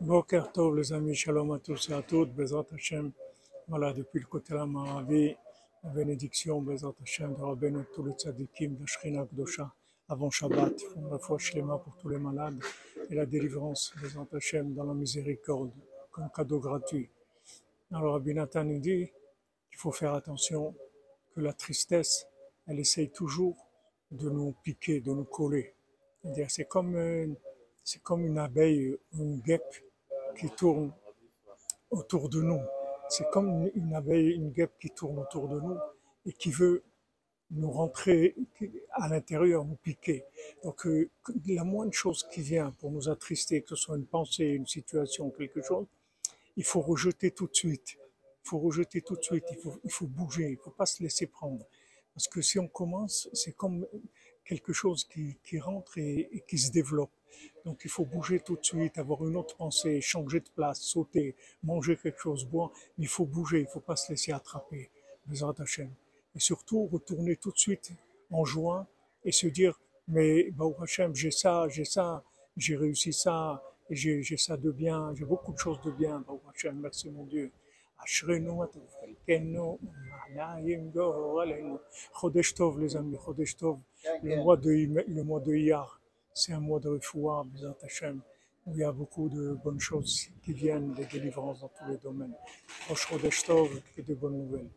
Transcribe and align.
Boker 0.00 0.52
Tov, 0.52 0.76
les 0.76 0.92
amis, 0.92 1.16
shalom 1.16 1.50
à 1.50 1.58
tous 1.58 1.88
et 1.90 1.92
à 1.92 2.02
toutes, 2.02 2.32
Bezrat 2.32 2.66
Hashem. 2.72 3.10
Voilà, 3.66 3.92
depuis 3.92 4.20
le 4.20 4.26
côté 4.26 4.52
de 4.52 4.58
la 4.58 4.64
Maravi, 4.64 5.34
la 5.82 5.90
bénédiction, 5.90 6.62
Bezrat 6.62 6.94
Hashem, 7.02 7.34
de 7.34 7.42
Rabbeinu, 7.42 7.80
tous 7.92 8.04
les 8.04 8.12
tzadikim, 8.12 8.76
de 8.76 8.86
Shrina 8.86 9.26
Kdosha, 9.26 9.74
avant 10.08 10.30
Shabbat, 10.30 10.72
la 11.10 11.18
foi 11.18 11.38
shlema 11.40 11.78
pour 11.78 11.96
tous 11.96 12.10
les 12.10 12.18
malades, 12.18 12.62
et 13.10 13.14
la 13.16 13.26
délivrance, 13.26 13.92
Bezrat 14.00 14.28
Hashem, 14.32 14.72
dans 14.72 14.84
la 14.84 14.94
miséricorde, 14.94 15.72
comme 16.12 16.30
cadeau 16.32 16.60
gratuit. 16.60 17.10
Alors 17.90 18.12
Rabbi 18.12 18.34
Nathan 18.34 18.62
nous 18.62 18.78
dit 18.78 19.10
qu'il 19.68 19.78
faut 19.78 19.90
faire 19.90 20.14
attention, 20.14 20.76
que 21.34 21.40
la 21.40 21.52
tristesse, 21.52 22.24
elle 22.68 22.78
essaye 22.78 23.10
toujours 23.10 23.56
de 24.12 24.30
nous 24.30 24.54
piquer, 24.62 25.00
de 25.00 25.10
nous 25.10 25.24
coller. 25.24 25.74
C'est 26.46 26.68
comme, 26.68 27.34
c'est 27.82 28.00
comme 28.00 28.24
une 28.24 28.38
abeille, 28.38 28.96
une 29.14 29.40
guêpe 29.40 29.87
qui 30.38 30.48
tourne 30.50 30.92
autour 31.90 32.28
de 32.28 32.40
nous. 32.40 32.60
C'est 33.08 33.28
comme 33.30 33.70
une 33.74 33.94
abeille, 33.94 34.30
une 34.30 34.50
guêpe 34.50 34.78
qui 34.80 34.90
tourne 34.90 35.18
autour 35.18 35.48
de 35.48 35.60
nous 35.60 35.78
et 36.26 36.32
qui 36.32 36.50
veut 36.50 36.82
nous 37.50 37.70
rentrer 37.70 38.34
à 38.92 39.08
l'intérieur, 39.08 39.64
nous 39.64 39.76
piquer. 39.76 40.24
Donc 40.62 40.86
euh, 40.86 41.10
la 41.46 41.64
moindre 41.64 41.92
chose 41.92 42.26
qui 42.30 42.42
vient 42.42 42.72
pour 42.78 42.90
nous 42.90 43.08
attrister, 43.08 43.62
que 43.62 43.70
ce 43.70 43.76
soit 43.76 43.96
une 43.96 44.06
pensée, 44.06 44.44
une 44.44 44.66
situation, 44.66 45.30
quelque 45.30 45.62
chose, 45.62 45.86
il 46.56 46.64
faut 46.64 46.80
rejeter 46.80 47.30
tout 47.30 47.46
de 47.46 47.54
suite. 47.54 47.96
Il 48.44 48.48
faut 48.48 48.58
rejeter 48.58 49.02
tout 49.02 49.16
de 49.16 49.22
suite, 49.22 49.44
il 49.50 49.58
faut, 49.58 49.78
il 49.84 49.90
faut 49.90 50.06
bouger, 50.06 50.48
il 50.48 50.56
ne 50.56 50.62
faut 50.62 50.70
pas 50.70 50.86
se 50.86 51.02
laisser 51.02 51.26
prendre. 51.26 51.64
Parce 52.14 52.28
que 52.28 52.42
si 52.42 52.58
on 52.58 52.68
commence, 52.68 53.28
c'est 53.32 53.52
comme 53.52 53.86
quelque 54.48 54.72
chose 54.72 55.04
qui, 55.04 55.58
rentre 55.60 55.98
et, 55.98 56.42
qui 56.48 56.58
se 56.58 56.72
développe. 56.72 57.10
Donc 57.64 57.82
il 57.84 57.90
faut 57.90 58.06
bouger 58.06 58.40
tout 58.40 58.56
de 58.56 58.64
suite, 58.64 58.98
avoir 58.98 59.24
une 59.28 59.36
autre 59.36 59.54
pensée, 59.56 60.00
changer 60.00 60.40
de 60.40 60.48
place, 60.56 60.80
sauter, 60.80 61.36
manger 61.62 61.96
quelque 61.96 62.18
chose, 62.18 62.46
boire. 62.46 62.72
Mais 62.96 63.04
il 63.04 63.08
faut 63.08 63.26
bouger, 63.26 63.58
il 63.60 63.64
ne 63.64 63.68
faut 63.68 63.80
pas 63.80 63.96
se 63.96 64.10
laisser 64.10 64.32
attraper. 64.32 64.90
Hachem. 65.58 65.90
Et 66.34 66.40
surtout, 66.40 66.86
retourner 66.86 67.36
tout 67.36 67.52
de 67.52 67.58
suite 67.58 67.92
en 68.30 68.46
juin 68.46 68.86
et 69.24 69.32
se 69.32 69.46
dire, 69.46 69.78
mais 70.08 70.50
Baou 70.52 70.74
Hachem, 70.82 71.14
j'ai 71.14 71.30
ça, 71.30 71.68
j'ai 71.68 71.84
ça, 71.84 72.24
j'ai 72.56 72.76
réussi 72.76 73.12
ça, 73.12 73.62
j'ai 73.90 74.36
ça 74.38 74.56
de 74.56 74.70
bien, 74.70 75.12
j'ai 75.14 75.26
beaucoup 75.26 75.52
de 75.52 75.58
choses 75.58 75.80
de 75.82 75.90
bien, 75.90 76.20
Baou 76.20 76.40
Hachem, 76.48 76.80
merci 76.80 77.10
mon 77.10 77.24
Dieu. 77.24 77.52
אשרינו 78.05 78.63
הטוב 78.63 78.87
חלקנו, 79.01 79.77
ומעניים 80.29 80.91
גורלנו. 80.91 81.77
חודש 82.11 82.51
טוב 82.51 82.79
les 82.79 82.95
amis, 82.95 83.17
חודש 83.17 83.53
טוב, 83.53 83.81
le 84.23 84.35
mois 84.43 84.57
de, 84.57 84.69
le 85.07 85.23
mois 85.23 85.39
de 85.39 85.53
Iyar, 85.55 85.99
c'est 86.33 86.53
un 86.53 86.59
mois 86.59 86.79
de 86.79 86.89
refoua, 86.89 87.45
Bezat 87.51 87.77
Hashem, 87.83 88.21
où 88.65 88.73
il 88.73 88.79
y 88.79 88.83
a 88.83 88.91
beaucoup 88.91 89.29
de 89.29 89.57
bonnes 89.63 89.79
choses 89.79 90.29
qui 90.43 90.53
viennent, 90.53 90.93
des 90.93 91.05
délivrances 91.05 91.59
dans 91.61 91.69
tous 91.69 91.87
les 91.91 91.97
domaines. 91.97 92.35
Rosh 92.89 93.07
Chodesh 93.07 93.43
Tov 93.43 93.69
et 93.97 94.01
de 94.01 94.13
bonnes 94.13 94.37
nouvelles. 94.37 94.69